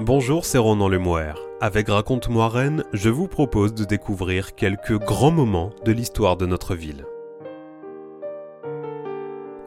Bonjour, 0.00 0.44
c'est 0.44 0.58
Ronan 0.58 0.88
Lemoire. 0.88 1.40
Avec 1.60 1.88
Raconte-moi 1.88 2.48
Rennes, 2.48 2.84
je 2.92 3.10
vous 3.10 3.26
propose 3.26 3.74
de 3.74 3.84
découvrir 3.84 4.54
quelques 4.54 4.96
grands 4.96 5.32
moments 5.32 5.70
de 5.84 5.90
l'histoire 5.90 6.36
de 6.36 6.46
notre 6.46 6.76
ville. 6.76 7.04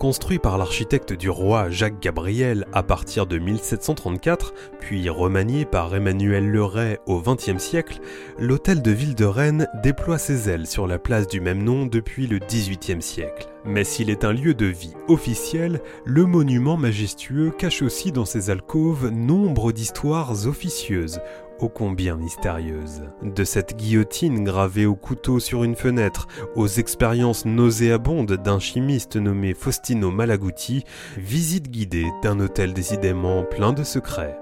Construit 0.01 0.39
par 0.39 0.57
l'architecte 0.57 1.13
du 1.13 1.29
roi 1.29 1.69
Jacques 1.69 2.01
Gabriel 2.01 2.65
à 2.73 2.81
partir 2.81 3.27
de 3.27 3.37
1734, 3.37 4.51
puis 4.79 5.07
remanié 5.09 5.63
par 5.63 5.93
Emmanuel 5.95 6.49
Leray 6.49 6.97
au 7.05 7.21
XXe 7.21 7.59
siècle, 7.59 7.99
l'hôtel 8.39 8.81
de 8.81 8.89
ville 8.89 9.13
de 9.13 9.25
Rennes 9.25 9.67
déploie 9.83 10.17
ses 10.17 10.49
ailes 10.49 10.65
sur 10.65 10.87
la 10.87 10.97
place 10.97 11.27
du 11.27 11.39
même 11.39 11.61
nom 11.61 11.85
depuis 11.85 12.25
le 12.25 12.39
XVIIIe 12.39 13.03
siècle. 13.03 13.47
Mais 13.63 13.83
s'il 13.83 14.09
est 14.09 14.25
un 14.25 14.33
lieu 14.33 14.55
de 14.55 14.65
vie 14.65 14.95
officiel, 15.07 15.81
le 16.03 16.25
monument 16.25 16.77
majestueux 16.77 17.51
cache 17.51 17.83
aussi 17.83 18.11
dans 18.11 18.25
ses 18.25 18.49
alcôves 18.49 19.09
nombre 19.09 19.71
d'histoires 19.71 20.47
officieuses, 20.47 21.19
ô 21.61 21.69
combien 21.69 22.15
mystérieuse. 22.17 23.03
De 23.21 23.43
cette 23.43 23.77
guillotine 23.77 24.43
gravée 24.43 24.85
au 24.85 24.95
couteau 24.95 25.39
sur 25.39 25.63
une 25.63 25.75
fenêtre, 25.75 26.27
aux 26.55 26.67
expériences 26.67 27.45
nauséabondes 27.45 28.33
d'un 28.33 28.59
chimiste 28.59 29.15
nommé 29.15 29.53
Faustino 29.53 30.11
Malaguti, 30.11 30.83
visite 31.17 31.69
guidée 31.69 32.07
d'un 32.23 32.39
hôtel 32.39 32.73
décidément 32.73 33.43
plein 33.43 33.73
de 33.73 33.83
secrets. 33.83 34.37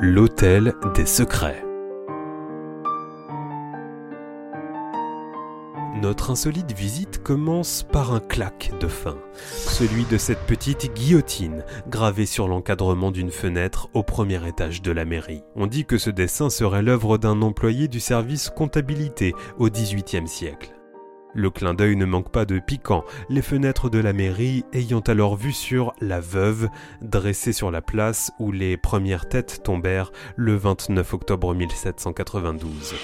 L'hôtel 0.00 0.74
des 0.94 1.06
secrets. 1.06 1.71
Notre 6.02 6.32
insolite 6.32 6.72
visite 6.72 7.22
commence 7.22 7.84
par 7.84 8.12
un 8.12 8.18
claque 8.18 8.72
de 8.80 8.88
fin, 8.88 9.16
celui 9.46 10.04
de 10.04 10.18
cette 10.18 10.44
petite 10.48 10.92
guillotine 10.92 11.62
gravée 11.88 12.26
sur 12.26 12.48
l'encadrement 12.48 13.12
d'une 13.12 13.30
fenêtre 13.30 13.88
au 13.94 14.02
premier 14.02 14.44
étage 14.48 14.82
de 14.82 14.90
la 14.90 15.04
mairie. 15.04 15.44
On 15.54 15.68
dit 15.68 15.84
que 15.84 15.98
ce 15.98 16.10
dessin 16.10 16.50
serait 16.50 16.82
l'œuvre 16.82 17.18
d'un 17.18 17.40
employé 17.40 17.86
du 17.86 18.00
service 18.00 18.50
comptabilité 18.50 19.32
au 19.58 19.70
XVIIIe 19.70 20.26
siècle. 20.26 20.74
Le 21.34 21.50
clin 21.50 21.72
d'œil 21.72 21.94
ne 21.94 22.04
manque 22.04 22.32
pas 22.32 22.46
de 22.46 22.58
piquant, 22.58 23.04
les 23.28 23.40
fenêtres 23.40 23.88
de 23.88 24.00
la 24.00 24.12
mairie 24.12 24.64
ayant 24.72 25.02
alors 25.06 25.36
vue 25.36 25.52
sur 25.52 25.92
la 26.00 26.18
veuve, 26.18 26.68
dressée 27.00 27.52
sur 27.52 27.70
la 27.70 27.80
place 27.80 28.32
où 28.40 28.50
les 28.50 28.76
premières 28.76 29.28
têtes 29.28 29.62
tombèrent 29.62 30.10
le 30.34 30.56
29 30.56 31.14
octobre 31.14 31.54
1792. 31.54 32.96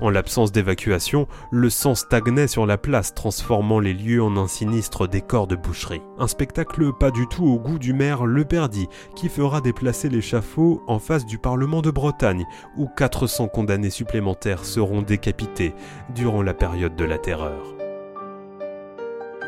En 0.00 0.10
l'absence 0.10 0.50
d'évacuation, 0.50 1.28
le 1.50 1.70
sang 1.70 1.94
stagnait 1.94 2.48
sur 2.48 2.66
la 2.66 2.76
place, 2.76 3.14
transformant 3.14 3.78
les 3.78 3.94
lieux 3.94 4.22
en 4.22 4.36
un 4.36 4.48
sinistre 4.48 5.06
décor 5.06 5.46
de 5.46 5.56
boucherie. 5.56 6.02
Un 6.18 6.26
spectacle 6.26 6.92
pas 6.92 7.10
du 7.10 7.26
tout 7.28 7.44
au 7.44 7.58
goût 7.58 7.78
du 7.78 7.92
maire 7.92 8.26
Le 8.26 8.44
Perdy, 8.44 8.88
qui 9.14 9.28
fera 9.28 9.60
déplacer 9.60 10.08
l'échafaud 10.08 10.82
en 10.88 10.98
face 10.98 11.26
du 11.26 11.38
Parlement 11.38 11.80
de 11.80 11.90
Bretagne, 11.90 12.44
où 12.76 12.88
400 12.96 13.48
condamnés 13.48 13.90
supplémentaires 13.90 14.64
seront 14.64 15.02
décapités 15.02 15.74
durant 16.14 16.42
la 16.42 16.54
période 16.54 16.96
de 16.96 17.04
la 17.04 17.18
terreur. 17.18 17.74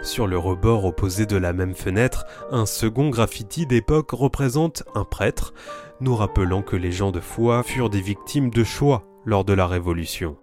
Sur 0.02 0.28
le 0.28 0.39
rebord 0.39 0.84
opposé 0.84 1.27
de 1.27 1.36
la 1.36 1.52
même 1.52 1.74
fenêtre, 1.74 2.24
un 2.52 2.67
second 2.67 3.11
graffiti 3.11 3.67
d'époque 3.67 4.12
représente 4.12 4.84
un 4.94 5.05
prêtre, 5.05 5.52
nous 6.00 6.14
rappelant 6.14 6.62
que 6.62 6.77
les 6.77 6.92
gens 6.92 7.11
de 7.11 7.20
foi 7.20 7.64
furent 7.64 7.91
des 7.91 8.00
victimes 8.00 8.50
de 8.50 8.62
choix 8.62 9.02
lors 9.27 9.45
de 9.45 9.53
la 9.53 9.67
Révolution. 9.67 10.37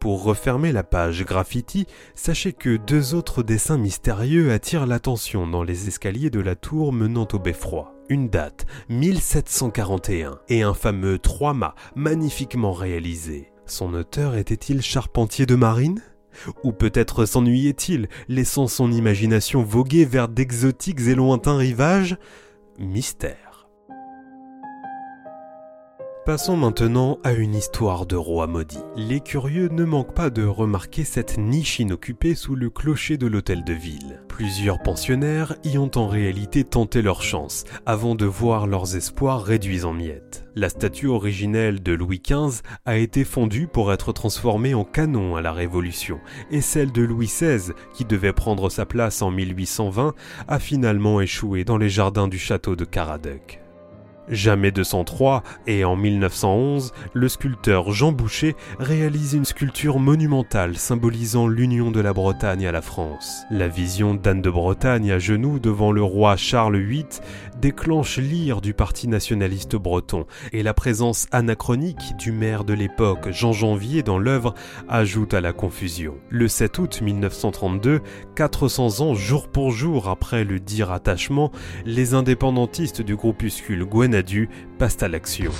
Pour 0.00 0.24
refermer 0.24 0.72
la 0.72 0.82
page 0.82 1.24
graffiti, 1.24 1.86
sachez 2.14 2.52
que 2.52 2.76
deux 2.76 3.14
autres 3.14 3.42
dessins 3.42 3.76
mystérieux 3.76 4.50
attirent 4.50 4.86
l'attention 4.86 5.46
dans 5.46 5.62
les 5.62 5.88
escaliers 5.88 6.30
de 6.30 6.40
la 6.40 6.56
tour 6.56 6.92
menant 6.92 7.28
au 7.32 7.38
beffroi. 7.38 7.94
Une 8.08 8.28
date, 8.28 8.66
1741, 8.88 10.40
et 10.48 10.62
un 10.62 10.74
fameux 10.74 11.18
trois-mâts 11.18 11.74
magnifiquement 11.94 12.72
réalisé. 12.72 13.52
Son 13.66 13.94
auteur 13.94 14.36
était-il 14.36 14.82
charpentier 14.82 15.46
de 15.46 15.54
marine? 15.54 16.02
Ou 16.64 16.72
peut-être 16.72 17.26
s'ennuyait-il, 17.26 18.08
laissant 18.28 18.68
son 18.68 18.90
imagination 18.90 19.62
voguer 19.62 20.06
vers 20.06 20.28
d'exotiques 20.28 21.00
et 21.00 21.14
lointains 21.14 21.56
rivages? 21.56 22.16
Mystère. 22.78 23.49
Passons 26.26 26.56
maintenant 26.56 27.18
à 27.24 27.32
une 27.32 27.54
histoire 27.54 28.04
de 28.04 28.14
roi 28.14 28.46
maudit. 28.46 28.84
Les 28.94 29.20
curieux 29.20 29.68
ne 29.68 29.84
manquent 29.84 30.14
pas 30.14 30.28
de 30.28 30.44
remarquer 30.44 31.02
cette 31.02 31.38
niche 31.38 31.78
inoccupée 31.78 32.34
sous 32.34 32.54
le 32.54 32.68
clocher 32.68 33.16
de 33.16 33.26
l'hôtel 33.26 33.64
de 33.64 33.72
ville. 33.72 34.20
Plusieurs 34.28 34.82
pensionnaires 34.82 35.56
y 35.64 35.78
ont 35.78 35.90
en 35.96 36.08
réalité 36.08 36.62
tenté 36.62 37.00
leur 37.00 37.22
chance, 37.22 37.64
avant 37.86 38.14
de 38.14 38.26
voir 38.26 38.66
leurs 38.66 38.96
espoirs 38.96 39.42
réduits 39.42 39.84
en 39.84 39.94
miettes. 39.94 40.44
La 40.54 40.68
statue 40.68 41.06
originelle 41.06 41.82
de 41.82 41.94
Louis 41.94 42.20
XV 42.22 42.60
a 42.84 42.98
été 42.98 43.24
fondue 43.24 43.66
pour 43.66 43.90
être 43.90 44.12
transformée 44.12 44.74
en 44.74 44.84
canon 44.84 45.36
à 45.36 45.40
la 45.40 45.52
Révolution, 45.52 46.20
et 46.50 46.60
celle 46.60 46.92
de 46.92 47.02
Louis 47.02 47.28
XVI, 47.28 47.72
qui 47.94 48.04
devait 48.04 48.34
prendre 48.34 48.68
sa 48.68 48.84
place 48.84 49.22
en 49.22 49.30
1820, 49.30 50.14
a 50.48 50.58
finalement 50.58 51.22
échoué 51.22 51.64
dans 51.64 51.78
les 51.78 51.88
jardins 51.88 52.28
du 52.28 52.38
château 52.38 52.76
de 52.76 52.84
Caradoc. 52.84 53.60
Jamais 54.30 54.70
203 54.70 55.42
et 55.66 55.84
en 55.84 55.96
1911, 55.96 56.92
le 57.14 57.28
sculpteur 57.28 57.90
Jean 57.90 58.12
Boucher 58.12 58.54
réalise 58.78 59.34
une 59.34 59.44
sculpture 59.44 59.98
monumentale 59.98 60.76
symbolisant 60.76 61.48
l'union 61.48 61.90
de 61.90 62.00
la 62.00 62.12
Bretagne 62.12 62.64
à 62.64 62.70
la 62.70 62.80
France. 62.80 63.42
La 63.50 63.66
vision 63.66 64.14
d'Anne 64.14 64.40
de 64.40 64.50
Bretagne 64.50 65.10
à 65.10 65.18
genoux 65.18 65.58
devant 65.58 65.90
le 65.90 66.04
roi 66.04 66.36
Charles 66.36 66.78
VIII 66.78 67.06
déclenche 67.60 68.18
l'ire 68.18 68.60
du 68.60 68.72
parti 68.72 69.08
nationaliste 69.08 69.76
breton 69.76 70.26
et 70.52 70.62
la 70.62 70.74
présence 70.74 71.26
anachronique 71.32 72.16
du 72.16 72.30
maire 72.32 72.64
de 72.64 72.72
l'époque 72.72 73.30
Jean 73.32 73.52
Janvier 73.52 74.02
dans 74.02 74.18
l'œuvre 74.18 74.54
ajoute 74.88 75.34
à 75.34 75.40
la 75.40 75.52
confusion. 75.52 76.14
Le 76.30 76.46
7 76.46 76.78
août 76.78 77.00
1932, 77.02 78.00
400 78.36 79.00
ans 79.00 79.14
jour 79.14 79.48
pour 79.48 79.72
jour 79.72 80.08
après 80.08 80.44
le 80.44 80.60
dit 80.60 80.84
rattachement, 80.84 81.50
les 81.84 82.14
indépendantistes 82.14 83.02
du 83.02 83.16
groupuscule 83.16 83.84
Passent 84.78 85.02
à 85.02 85.08
l'action. 85.08 85.52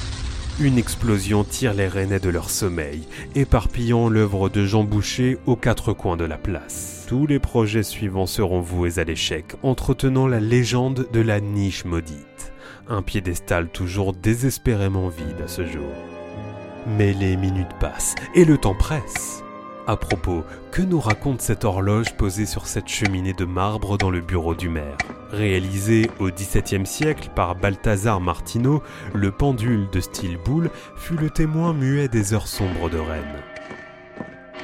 Une 0.60 0.78
explosion 0.78 1.44
tire 1.44 1.74
les 1.74 1.88
Rennais 1.88 2.20
de 2.20 2.28
leur 2.28 2.50
sommeil, 2.50 3.02
éparpillant 3.34 4.08
l'œuvre 4.08 4.48
de 4.48 4.64
Jean 4.64 4.84
Boucher 4.84 5.38
aux 5.46 5.56
quatre 5.56 5.92
coins 5.92 6.16
de 6.16 6.24
la 6.24 6.36
place 6.36 7.00
tous 7.10 7.26
les 7.26 7.40
projets 7.40 7.82
suivants 7.82 8.26
seront 8.26 8.60
voués 8.60 9.00
à 9.00 9.02
l'échec, 9.02 9.56
entretenant 9.64 10.28
la 10.28 10.38
légende 10.38 11.08
de 11.12 11.20
la 11.20 11.40
niche 11.40 11.84
maudite. 11.84 12.52
Un 12.86 13.02
piédestal 13.02 13.68
toujours 13.68 14.12
désespérément 14.12 15.08
vide 15.08 15.40
à 15.44 15.48
ce 15.48 15.66
jour. 15.66 15.90
Mais 16.86 17.12
les 17.12 17.36
minutes 17.36 17.74
passent 17.80 18.14
et 18.36 18.44
le 18.44 18.58
temps 18.58 18.76
presse. 18.76 19.42
À 19.90 19.96
propos, 19.96 20.44
que 20.70 20.82
nous 20.82 21.00
raconte 21.00 21.40
cette 21.40 21.64
horloge 21.64 22.14
posée 22.16 22.46
sur 22.46 22.68
cette 22.68 22.86
cheminée 22.86 23.32
de 23.32 23.44
marbre 23.44 23.98
dans 23.98 24.10
le 24.10 24.20
bureau 24.20 24.54
du 24.54 24.68
maire? 24.68 24.96
Réalisé 25.32 26.08
au 26.20 26.30
XVIIe 26.30 26.86
siècle 26.86 27.30
par 27.34 27.56
Balthazar 27.56 28.20
Martineau, 28.20 28.84
le 29.14 29.32
pendule 29.32 29.88
de 29.90 29.98
style 29.98 30.38
boule 30.44 30.70
fut 30.94 31.16
le 31.16 31.28
témoin 31.28 31.72
muet 31.72 32.06
des 32.06 32.34
heures 32.34 32.46
sombres 32.46 32.88
de 32.88 32.98
Rennes. 32.98 33.42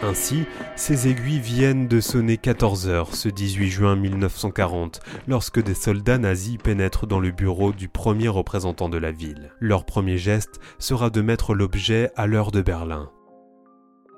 Ainsi, 0.04 0.44
ces 0.76 1.08
aiguilles 1.08 1.40
viennent 1.40 1.88
de 1.88 2.00
sonner 2.00 2.36
14 2.36 2.86
heures 2.86 3.12
ce 3.16 3.28
18 3.28 3.68
juin 3.68 3.96
1940, 3.96 5.00
lorsque 5.26 5.60
des 5.60 5.74
soldats 5.74 6.18
nazis 6.18 6.56
pénètrent 6.56 7.08
dans 7.08 7.18
le 7.18 7.32
bureau 7.32 7.72
du 7.72 7.88
premier 7.88 8.28
représentant 8.28 8.88
de 8.88 8.98
la 8.98 9.10
ville. 9.10 9.50
Leur 9.58 9.86
premier 9.86 10.18
geste 10.18 10.60
sera 10.78 11.10
de 11.10 11.20
mettre 11.20 11.52
l'objet 11.52 12.12
à 12.14 12.28
l'heure 12.28 12.52
de 12.52 12.62
Berlin. 12.62 13.10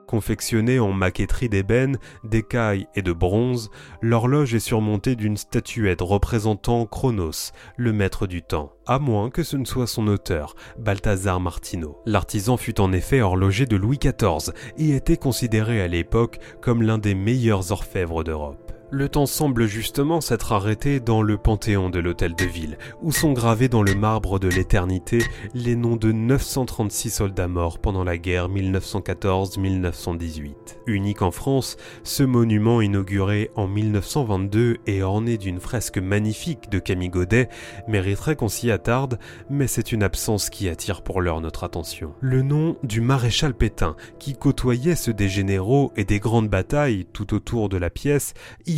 Confectionnée 0.08 0.78
en 0.80 0.94
maquetterie 0.94 1.50
d'ébène, 1.50 1.98
d'écaille 2.24 2.86
et 2.94 3.02
de 3.02 3.12
bronze, 3.12 3.70
l'horloge 4.00 4.54
est 4.54 4.58
surmontée 4.58 5.16
d'une 5.16 5.36
statuette 5.36 6.00
représentant 6.00 6.86
Chronos, 6.86 7.52
le 7.76 7.92
maître 7.92 8.26
du 8.26 8.40
temps, 8.40 8.72
à 8.86 8.98
moins 8.98 9.28
que 9.28 9.42
ce 9.42 9.58
ne 9.58 9.66
soit 9.66 9.86
son 9.86 10.06
auteur, 10.06 10.56
Balthazar 10.78 11.40
Martineau. 11.40 11.98
L'artisan 12.06 12.56
fut 12.56 12.80
en 12.80 12.90
effet 12.94 13.20
horloger 13.20 13.66
de 13.66 13.76
Louis 13.76 13.98
XIV 13.98 14.54
et 14.78 14.96
était 14.96 15.18
considéré 15.18 15.82
à 15.82 15.88
l'époque 15.88 16.38
comme 16.62 16.80
l'un 16.80 16.96
des 16.96 17.14
meilleurs 17.14 17.70
orfèvres 17.70 18.24
d'Europe. 18.24 18.77
Le 18.90 19.10
temps 19.10 19.26
semble 19.26 19.66
justement 19.66 20.22
s'être 20.22 20.52
arrêté 20.52 20.98
dans 20.98 21.20
le 21.20 21.36
panthéon 21.36 21.90
de 21.90 21.98
l'hôtel 21.98 22.34
de 22.34 22.46
ville, 22.46 22.78
où 23.02 23.12
sont 23.12 23.34
gravés 23.34 23.68
dans 23.68 23.82
le 23.82 23.94
marbre 23.94 24.38
de 24.38 24.48
l'éternité 24.48 25.18
les 25.52 25.76
noms 25.76 25.96
de 25.96 26.10
936 26.10 27.10
soldats 27.10 27.48
morts 27.48 27.80
pendant 27.80 28.02
la 28.02 28.16
guerre 28.16 28.48
1914-1918. 28.48 30.54
Unique 30.86 31.20
en 31.20 31.30
France, 31.30 31.76
ce 32.02 32.22
monument 32.22 32.80
inauguré 32.80 33.50
en 33.56 33.68
1922 33.68 34.78
et 34.86 35.02
orné 35.02 35.36
d'une 35.36 35.60
fresque 35.60 35.98
magnifique 35.98 36.70
de 36.70 36.78
Camille 36.78 37.10
Godet 37.10 37.50
mériterait 37.88 38.36
qu'on 38.36 38.48
s'y 38.48 38.70
attarde, 38.70 39.18
mais 39.50 39.66
c'est 39.66 39.92
une 39.92 40.02
absence 40.02 40.48
qui 40.48 40.66
attire 40.66 41.02
pour 41.02 41.20
l'heure 41.20 41.42
notre 41.42 41.64
attention. 41.64 42.14
Le 42.20 42.40
nom 42.40 42.78
du 42.82 43.02
maréchal 43.02 43.52
Pétain, 43.52 43.96
qui 44.18 44.34
côtoyait 44.34 44.96
ceux 44.96 45.12
des 45.12 45.28
généraux 45.28 45.92
et 45.94 46.06
des 46.06 46.20
grandes 46.20 46.48
batailles 46.48 47.06
tout 47.12 47.34
autour 47.34 47.68
de 47.68 47.76
la 47.76 47.90
pièce, 47.90 48.32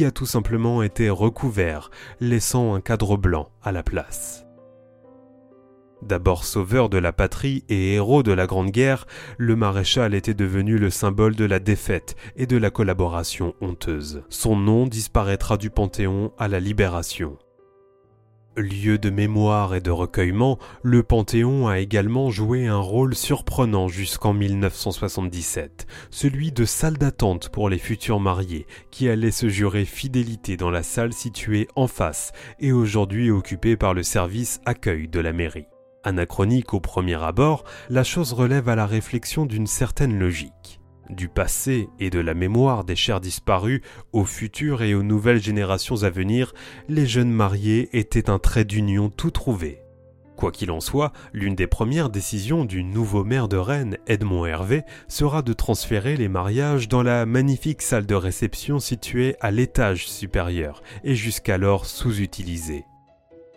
a 0.05 0.11
tout 0.11 0.27
simplement 0.27 0.83
été 0.83 1.11
recouvert, 1.11 1.91
laissant 2.21 2.75
un 2.75 2.81
cadre 2.81 3.17
blanc 3.17 3.51
à 3.63 3.73
la 3.73 3.83
place. 3.83 4.47
D'abord 6.03 6.45
sauveur 6.45 6.89
de 6.89 6.97
la 6.97 7.13
patrie 7.13 7.65
et 7.69 7.95
héros 7.95 8.23
de 8.23 8.33
la 8.33 8.47
Grande 8.47 8.71
Guerre, 8.71 9.07
le 9.37 9.55
maréchal 9.55 10.15
était 10.15 10.35
devenu 10.35 10.79
le 10.79 10.89
symbole 10.89 11.37
de 11.37 11.45
la 11.45 11.59
défaite 11.59 12.17
et 12.37 12.47
de 12.47 12.57
la 12.57 12.71
collaboration 12.71 13.55
honteuse. 13.61 14.23
Son 14.31 14.57
nom 14.57 14.87
disparaîtra 14.87 15.59
du 15.59 15.69
Panthéon 15.69 16.33
à 16.39 16.49
la 16.49 16.59
Libération. 16.59 17.37
Lieu 18.61 18.99
de 18.99 19.11
mémoire 19.11 19.75
et 19.75 19.81
de 19.81 19.91
recueillement, 19.91 20.59
le 20.83 21.03
Panthéon 21.03 21.69
a 21.69 21.79
également 21.79 22.31
joué 22.31 22.67
un 22.67 22.79
rôle 22.79 23.15
surprenant 23.15 23.89
jusqu'en 23.89 24.33
1977, 24.33 25.87
celui 26.11 26.53
de 26.53 26.65
salle 26.65 26.99
d'attente 26.99 27.49
pour 27.49 27.69
les 27.69 27.79
futurs 27.79 28.21
mariés, 28.21 28.67
qui 28.91 29.09
allaient 29.09 29.31
se 29.31 29.49
jurer 29.49 29.85
fidélité 29.85 30.57
dans 30.57 30.71
la 30.71 30.83
salle 30.83 31.13
située 31.13 31.69
en 31.77 31.87
face 31.87 32.33
et 32.59 32.73
aujourd'hui 32.73 33.31
occupée 33.31 33.77
par 33.77 33.95
le 33.95 34.03
service 34.03 34.61
accueil 34.67 35.09
de 35.09 35.21
la 35.21 35.33
mairie. 35.33 35.67
Anachronique 36.05 36.73
au 36.73 36.81
premier 36.81 37.23
abord, 37.23 37.65
la 37.89 38.05
chose 38.05 38.33
relève 38.33 38.69
à 38.69 38.77
la 38.77 38.87
réflexion 38.87 39.47
d'une 39.47 39.67
certaine 39.67 40.19
logique 40.19 40.80
du 41.11 41.29
passé 41.29 41.89
et 41.99 42.11
de 42.11 42.21
la 42.21 42.35
mémoire 42.35 42.85
des 42.85 42.97
chers 42.97 43.21
disparus 43.21 43.81
au 44.13 44.25
futur 44.25 44.83
et 44.83 44.95
aux 44.95 45.03
nouvelles 45.03 45.43
générations 45.43 46.03
à 46.03 46.11
venir, 46.11 46.53
les 46.89 47.07
jeunes 47.07 47.31
mariés 47.31 47.89
étaient 47.99 48.31
un 48.31 48.39
trait 48.39 48.65
d'union 48.65 49.11
tout 49.11 49.31
trouvé. 49.31 49.83
Quoi 50.37 50.53
qu'il 50.53 50.71
en 50.71 50.81
soit, 50.81 51.13
l'une 51.35 51.55
des 51.55 51.67
premières 51.67 52.09
décisions 52.09 52.65
du 52.65 52.83
nouveau 52.83 53.25
maire 53.25 53.47
de 53.47 53.59
Rennes, 53.59 53.99
Edmond 54.07 54.47
Hervé, 54.47 54.85
sera 55.07 55.43
de 55.43 55.53
transférer 55.53 56.17
les 56.17 56.29
mariages 56.29 56.89
dans 56.89 57.03
la 57.03 57.27
magnifique 57.27 57.83
salle 57.83 58.07
de 58.07 58.15
réception 58.15 58.79
située 58.79 59.37
à 59.41 59.51
l'étage 59.51 60.09
supérieur 60.09 60.83
et 61.05 61.15
jusqu'alors 61.15 61.85
sous-utilisée. 61.85 62.87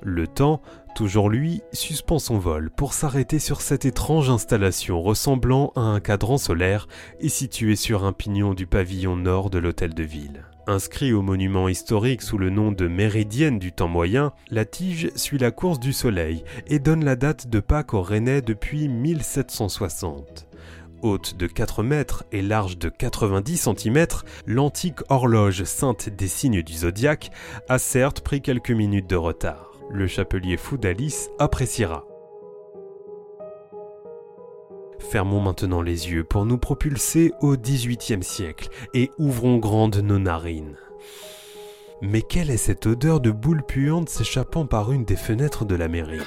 Le 0.01 0.27
temps, 0.27 0.61
toujours 0.95 1.29
lui, 1.29 1.61
suspend 1.71 2.19
son 2.19 2.37
vol 2.37 2.69
pour 2.69 2.93
s'arrêter 2.93 3.39
sur 3.39 3.61
cette 3.61 3.85
étrange 3.85 4.29
installation 4.29 5.01
ressemblant 5.01 5.71
à 5.75 5.81
un 5.81 5.99
cadran 5.99 6.37
solaire 6.37 6.87
et 7.19 7.29
située 7.29 7.75
sur 7.75 8.03
un 8.03 8.13
pignon 8.13 8.53
du 8.53 8.67
pavillon 8.67 9.15
nord 9.15 9.49
de 9.49 9.59
l'hôtel 9.59 9.93
de 9.93 10.03
ville. 10.03 10.45
Inscrit 10.67 11.13
au 11.13 11.21
monument 11.21 11.67
historique 11.67 12.21
sous 12.21 12.37
le 12.37 12.49
nom 12.49 12.71
de 12.71 12.87
Méridienne 12.87 13.59
du 13.59 13.71
temps 13.71 13.87
moyen, 13.87 14.31
la 14.49 14.65
tige 14.65 15.11
suit 15.15 15.37
la 15.37 15.51
course 15.51 15.79
du 15.79 15.93
soleil 15.93 16.43
et 16.67 16.79
donne 16.79 17.03
la 17.03 17.15
date 17.15 17.47
de 17.47 17.59
Pâques 17.59 17.93
au 17.93 18.01
Rennais 18.01 18.41
depuis 18.41 18.87
1760 18.87 20.47
haute 21.03 21.35
de 21.35 21.47
4 21.47 21.83
mètres 21.83 22.23
et 22.31 22.41
large 22.41 22.77
de 22.77 22.89
90 22.89 23.69
cm, 23.75 24.07
l'antique 24.47 24.99
horloge 25.09 25.65
sainte 25.65 26.09
des 26.09 26.29
signes 26.29 26.63
du 26.63 26.73
zodiaque 26.73 27.29
a 27.67 27.77
certes 27.77 28.21
pris 28.21 28.41
quelques 28.41 28.71
minutes 28.71 29.09
de 29.09 29.17
retard 29.17 29.72
le 29.89 30.07
chapelier 30.07 30.57
fou 30.57 30.77
d'Alice 30.77 31.29
appréciera. 31.39 32.05
Fermons 34.99 35.41
maintenant 35.41 35.81
les 35.81 36.09
yeux 36.09 36.23
pour 36.23 36.45
nous 36.45 36.57
propulser 36.57 37.33
au 37.41 37.55
XVIIIe 37.55 38.23
siècle 38.23 38.69
et 38.93 39.11
ouvrons 39.19 39.57
grandes 39.57 39.97
nos 39.97 40.19
narines. 40.19 40.77
Mais 42.01 42.21
quelle 42.21 42.49
est 42.49 42.57
cette 42.57 42.85
odeur 42.85 43.19
de 43.19 43.31
boule 43.31 43.63
puante 43.63 44.09
s'échappant 44.09 44.65
par 44.65 44.91
une 44.91 45.05
des 45.05 45.15
fenêtres 45.15 45.65
de 45.65 45.75
la 45.75 45.87
mairie? 45.87 46.19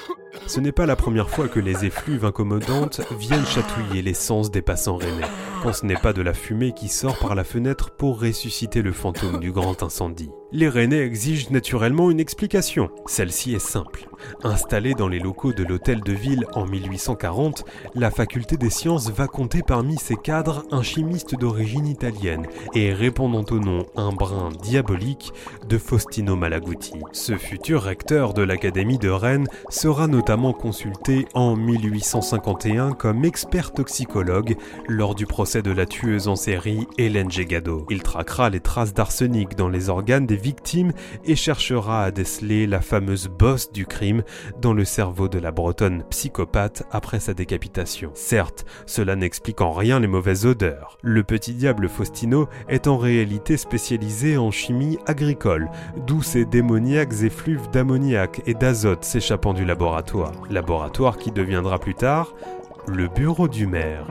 Ce 0.47 0.61
n'est 0.61 0.73
pas 0.73 0.87
la 0.87 0.97
première 0.97 1.31
fois 1.31 1.49
que 1.49 1.61
les 1.61 1.85
effluves 1.85 2.25
incommodantes 2.25 3.01
viennent 3.19 3.47
chatouiller 3.47 4.03
l'essence 4.03 4.51
des 4.51 4.63
passants 4.63 4.97
rennais, 4.97 5.27
quand 5.63 5.73
ce 5.73 5.87
n'est 5.87 5.97
pas 5.97 6.13
de 6.13 6.23
la 6.23 6.35
fumée 6.35 6.73
qui 6.73 6.89
sort 6.89 7.19
par 7.19 7.35
la 7.35 7.45
fenêtre 7.45 7.91
pour 7.91 8.21
ressusciter 8.21 8.83
le 8.83 8.93
fantôme 8.93 9.41
du 9.41 9.53
grand 9.53 9.83
incendie. 9.83 10.31
Les 10.53 10.69
Rennais 10.69 11.01
exigent 11.01 11.51
naturellement 11.51 12.11
une 12.11 12.21
explication. 12.21 12.91
Celle-ci 13.07 13.55
est 13.55 13.59
simple. 13.59 14.09
Installée 14.45 14.95
dans 14.95 15.09
les 15.09 15.19
locaux 15.19 15.53
de 15.53 15.65
l'hôtel 15.65 16.01
de 16.01 16.13
ville 16.13 16.47
en 16.55 16.67
1840, 16.67 17.65
la 17.95 18.11
faculté 18.11 18.57
des 18.57 18.71
sciences 18.71 19.11
va 19.11 19.27
compter 19.27 19.63
parmi 19.63 19.99
ses 19.99 20.17
cadres 20.17 20.65
un 20.71 20.83
chimiste 20.83 21.35
d'origine 21.35 21.87
italienne 21.87 22.47
et 22.75 22.95
répondant 22.95 23.45
au 23.51 23.59
nom 23.59 23.87
un 23.97 24.13
brin 24.13 24.51
diabolique 24.63 25.33
de 25.69 25.79
Faustino 25.79 26.37
Malaguti. 26.37 26.95
Ce 27.13 27.37
futur 27.37 27.83
recteur 27.83 28.33
de 28.33 28.43
l'Académie 28.43 28.99
de 28.99 29.11
Rennes 29.11 29.49
sera 29.69 30.07
notamment 30.07 30.26
consulté 30.27 31.27
en 31.35 31.55
1851 31.55 32.93
comme 32.93 33.25
expert 33.25 33.73
toxicologue 33.73 34.57
lors 34.89 35.15
du 35.15 35.25
procès 35.25 35.63
de 35.63 35.71
la 35.71 35.87
tueuse 35.87 36.27
en 36.27 36.35
série 36.35 36.89
Hélène 36.99 37.31
Gégado. 37.31 37.87
Il 37.91 38.03
traquera 38.03 38.51
les 38.51 38.59
traces 38.59 38.93
d'arsenic 38.93 39.55
dans 39.55 39.69
les 39.69 39.89
organes 39.89 40.27
des 40.27 40.37
victime 40.37 40.93
et 41.25 41.37
cherchera 41.37 42.03
à 42.03 42.11
déceler 42.11 42.67
la 42.67 42.81
fameuse 42.81 43.29
bosse 43.29 43.71
du 43.71 43.87
crime 43.87 44.25
dans 44.61 44.73
le 44.73 44.85
cerveau 44.85 45.29
de 45.29 45.39
la 45.39 45.53
bretonne 45.53 46.03
psychopathe 46.11 46.83
après 46.91 47.21
sa 47.21 47.33
décapitation. 47.33 48.11
Certes, 48.15 48.65
cela 48.85 49.15
n'explique 49.15 49.61
en 49.61 49.73
rien 49.73 50.01
les 50.01 50.09
mauvaises 50.09 50.45
odeurs. 50.45 50.99
Le 51.03 51.23
petit 51.23 51.55
diable 51.55 51.89
Faustino 51.89 52.49
est 52.69 52.89
en 52.89 52.99
réalité 52.99 53.57
spécialisé 53.57 54.37
en 54.39 54.51
chimie 54.51 54.99
agricole, 55.07 55.71
d'où 56.05 56.21
ces 56.21 56.45
démoniaques 56.45 57.23
effluves 57.23 57.71
d'ammoniac 57.71 58.43
et 58.47 58.55
d'azote 58.55 59.05
s'échappant 59.05 59.55
du 59.55 59.65
laboratoire. 59.65 60.16
Laboratoire 60.51 61.19
qui 61.19 61.31
deviendra 61.31 61.79
plus 61.79 61.95
tard 61.95 62.35
le 62.87 63.09
bureau 63.09 63.49
du 63.49 63.67
maire. 63.67 64.07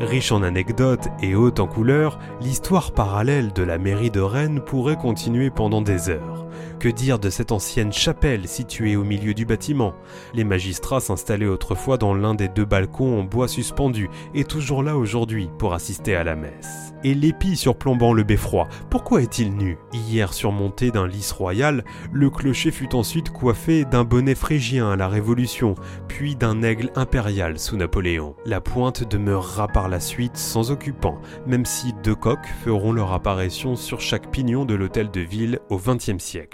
Riche 0.00 0.32
en 0.32 0.42
anecdotes 0.42 1.08
et 1.22 1.34
haute 1.34 1.60
en 1.60 1.66
couleurs, 1.66 2.18
l'histoire 2.40 2.92
parallèle 2.92 3.52
de 3.52 3.62
la 3.62 3.76
mairie 3.76 4.10
de 4.10 4.20
Rennes 4.20 4.60
pourrait 4.60 4.96
continuer 4.96 5.50
pendant 5.50 5.82
des 5.82 6.08
heures. 6.08 6.46
Que 6.78 6.88
dire 6.88 7.18
de 7.18 7.30
cette 7.30 7.52
ancienne 7.52 7.92
chapelle 7.92 8.48
située 8.48 8.96
au 8.96 9.04
milieu 9.04 9.34
du 9.34 9.44
bâtiment? 9.44 9.94
Les 10.32 10.44
magistrats 10.44 11.00
s'installaient 11.00 11.46
autrefois 11.46 11.98
dans 11.98 12.14
l'un 12.14 12.34
des 12.34 12.48
deux 12.48 12.64
balcons 12.64 13.20
en 13.20 13.22
bois 13.22 13.48
suspendu 13.48 14.08
et 14.34 14.44
toujours 14.44 14.82
là 14.82 14.96
aujourd'hui 14.96 15.50
pour 15.58 15.74
assister 15.74 16.14
à 16.14 16.24
la 16.24 16.36
messe. 16.36 16.94
Et 17.02 17.14
l'épi 17.14 17.56
surplombant 17.56 18.12
le 18.12 18.24
beffroi, 18.24 18.68
pourquoi 18.90 19.22
est-il 19.22 19.54
nu? 19.54 19.78
Hier 19.92 20.32
surmonté 20.32 20.90
d'un 20.90 21.06
lys 21.06 21.32
royal, 21.32 21.84
le 22.12 22.28
clocher 22.28 22.70
fut 22.70 22.94
ensuite 22.94 23.30
coiffé 23.30 23.84
d'un 23.86 24.04
bonnet 24.04 24.34
phrygien 24.34 24.90
à 24.90 24.96
la 24.96 25.08
Révolution, 25.08 25.76
puis 26.08 26.36
d'un 26.36 26.62
aigle 26.62 26.90
impérial 26.96 27.58
sous 27.58 27.76
Napoléon. 27.76 28.34
La 28.44 28.60
pointe 28.60 29.08
demeurera 29.08 29.68
par 29.68 29.88
la 29.88 30.00
suite 30.00 30.36
sans 30.36 30.70
occupant, 30.70 31.18
même 31.46 31.64
si 31.64 31.94
deux 32.02 32.14
coques 32.14 32.48
feront 32.64 32.92
leur 32.92 33.12
apparition 33.12 33.76
sur 33.76 34.00
chaque 34.00 34.30
pignon 34.30 34.66
de 34.66 34.74
l'hôtel 34.74 35.10
de 35.10 35.20
ville 35.20 35.60
au 35.70 35.78
XXe 35.78 36.22
siècle 36.22 36.49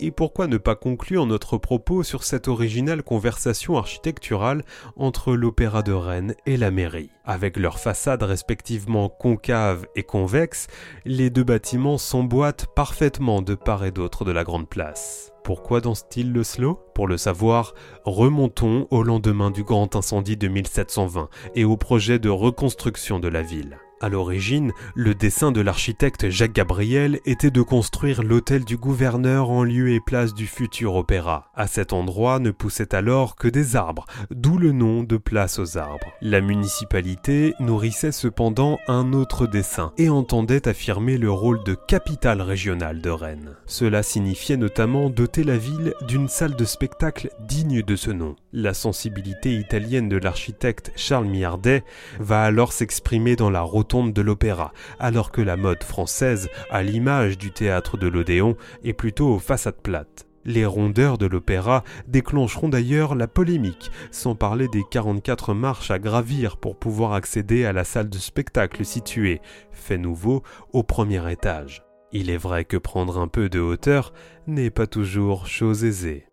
et 0.00 0.10
pourquoi 0.10 0.46
ne 0.46 0.56
pas 0.56 0.74
conclure 0.74 1.26
notre 1.26 1.58
propos 1.58 2.02
sur 2.02 2.24
cette 2.24 2.48
originale 2.48 3.02
conversation 3.02 3.76
architecturale 3.76 4.64
entre 4.96 5.34
l'Opéra 5.34 5.82
de 5.82 5.92
Rennes 5.92 6.34
et 6.46 6.56
la 6.56 6.70
mairie? 6.70 7.10
Avec 7.24 7.56
leurs 7.56 7.78
façades 7.78 8.22
respectivement 8.22 9.08
concaves 9.08 9.86
et 9.94 10.02
convexes, 10.02 10.66
les 11.04 11.30
deux 11.30 11.44
bâtiments 11.44 11.98
s'emboîtent 11.98 12.66
parfaitement 12.74 13.42
de 13.42 13.54
part 13.54 13.84
et 13.84 13.90
d'autre 13.90 14.24
de 14.24 14.32
la 14.32 14.44
grande 14.44 14.68
place. 14.68 15.32
Pourquoi 15.44 15.80
dans 15.80 15.94
style 15.94 16.32
le 16.32 16.44
slow? 16.44 16.80
Pour 16.94 17.06
le 17.06 17.16
savoir, 17.16 17.74
remontons 18.04 18.86
au 18.90 19.02
lendemain 19.02 19.50
du 19.50 19.64
grand 19.64 19.96
incendie 19.96 20.36
de 20.36 20.48
1720 20.48 21.28
et 21.54 21.64
au 21.64 21.76
projet 21.76 22.18
de 22.18 22.28
reconstruction 22.28 23.20
de 23.20 23.28
la 23.28 23.42
ville. 23.42 23.78
À 24.02 24.08
l'origine, 24.08 24.72
le 24.94 25.14
dessin 25.14 25.52
de 25.52 25.60
l'architecte 25.60 26.30
Jacques 26.30 26.54
Gabriel 26.54 27.20
était 27.26 27.50
de 27.50 27.60
construire 27.60 28.22
l'hôtel 28.22 28.64
du 28.64 28.78
gouverneur 28.78 29.50
en 29.50 29.62
lieu 29.62 29.90
et 29.90 30.00
place 30.00 30.32
du 30.32 30.46
futur 30.46 30.94
opéra. 30.94 31.50
À 31.54 31.66
cet 31.66 31.92
endroit 31.92 32.38
ne 32.38 32.50
poussaient 32.50 32.94
alors 32.94 33.36
que 33.36 33.46
des 33.46 33.76
arbres, 33.76 34.06
d'où 34.30 34.56
le 34.56 34.72
nom 34.72 35.02
de 35.02 35.18
place 35.18 35.58
aux 35.58 35.76
arbres. 35.76 36.14
La 36.22 36.40
municipalité 36.40 37.52
nourrissait 37.60 38.10
cependant 38.10 38.78
un 38.88 39.12
autre 39.12 39.46
dessin 39.46 39.92
et 39.98 40.08
entendait 40.08 40.66
affirmer 40.66 41.18
le 41.18 41.30
rôle 41.30 41.62
de 41.64 41.74
capitale 41.74 42.40
régionale 42.40 43.02
de 43.02 43.10
Rennes. 43.10 43.56
Cela 43.66 44.02
signifiait 44.02 44.56
notamment 44.56 45.10
doter 45.10 45.44
la 45.44 45.58
ville 45.58 45.92
d'une 46.08 46.28
salle 46.28 46.56
de 46.56 46.64
spectacle 46.64 47.28
digne 47.46 47.82
de 47.82 47.96
ce 47.96 48.10
nom. 48.10 48.34
La 48.52 48.74
sensibilité 48.74 49.54
italienne 49.54 50.08
de 50.08 50.16
l'architecte 50.16 50.90
Charles 50.96 51.28
Miardet 51.28 51.84
va 52.18 52.42
alors 52.42 52.72
s'exprimer 52.72 53.36
dans 53.36 53.48
la 53.48 53.60
rotonde 53.60 54.12
de 54.12 54.22
l'opéra, 54.22 54.72
alors 54.98 55.30
que 55.30 55.40
la 55.40 55.56
mode 55.56 55.84
française, 55.84 56.48
à 56.68 56.82
l'image 56.82 57.38
du 57.38 57.52
théâtre 57.52 57.96
de 57.96 58.08
l'Odéon, 58.08 58.56
est 58.82 58.92
plutôt 58.92 59.28
aux 59.28 59.38
façades 59.38 59.80
plates. 59.80 60.26
Les 60.44 60.66
rondeurs 60.66 61.16
de 61.16 61.26
l'opéra 61.26 61.84
déclencheront 62.08 62.68
d'ailleurs 62.68 63.14
la 63.14 63.28
polémique, 63.28 63.92
sans 64.10 64.34
parler 64.34 64.66
des 64.66 64.82
44 64.90 65.54
marches 65.54 65.92
à 65.92 66.00
gravir 66.00 66.56
pour 66.56 66.76
pouvoir 66.76 67.12
accéder 67.12 67.64
à 67.66 67.72
la 67.72 67.84
salle 67.84 68.08
de 68.08 68.18
spectacle 68.18 68.84
située, 68.84 69.40
fait 69.70 69.98
nouveau, 69.98 70.42
au 70.72 70.82
premier 70.82 71.30
étage. 71.30 71.84
Il 72.10 72.30
est 72.30 72.36
vrai 72.36 72.64
que 72.64 72.78
prendre 72.78 73.18
un 73.20 73.28
peu 73.28 73.48
de 73.48 73.60
hauteur 73.60 74.12
n'est 74.48 74.70
pas 74.70 74.88
toujours 74.88 75.46
chose 75.46 75.84
aisée. 75.84 76.29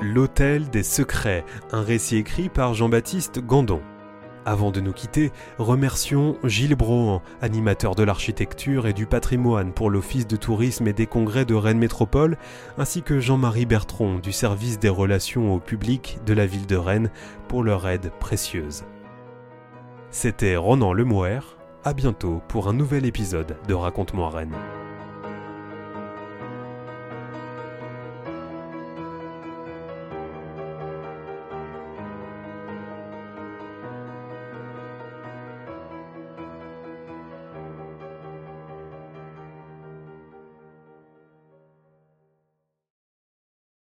L'Hôtel 0.00 0.70
des 0.70 0.84
Secrets, 0.84 1.44
un 1.72 1.82
récit 1.82 2.18
écrit 2.18 2.48
par 2.48 2.72
Jean-Baptiste 2.72 3.40
Gandon. 3.40 3.80
Avant 4.46 4.70
de 4.70 4.80
nous 4.80 4.92
quitter, 4.92 5.32
remercions 5.58 6.36
Gilles 6.44 6.76
Brohan, 6.76 7.20
animateur 7.42 7.96
de 7.96 8.04
l'architecture 8.04 8.86
et 8.86 8.92
du 8.92 9.06
patrimoine 9.06 9.72
pour 9.72 9.90
l'Office 9.90 10.28
de 10.28 10.36
tourisme 10.36 10.86
et 10.86 10.92
des 10.92 11.06
congrès 11.06 11.44
de 11.44 11.54
Rennes 11.54 11.80
Métropole, 11.80 12.38
ainsi 12.78 13.02
que 13.02 13.18
Jean-Marie 13.18 13.66
Bertron 13.66 14.20
du 14.20 14.30
service 14.30 14.78
des 14.78 14.88
relations 14.88 15.52
au 15.52 15.58
public 15.58 16.20
de 16.24 16.32
la 16.32 16.46
ville 16.46 16.66
de 16.66 16.76
Rennes 16.76 17.10
pour 17.48 17.64
leur 17.64 17.88
aide 17.88 18.12
précieuse. 18.20 18.84
C'était 20.10 20.54
Ronan 20.54 20.92
Lemouer, 20.92 21.40
à 21.84 21.92
bientôt 21.92 22.40
pour 22.46 22.68
un 22.68 22.72
nouvel 22.72 23.04
épisode 23.04 23.56
de 23.66 23.74
Raconte-moi 23.74 24.30
Rennes. 24.30 24.56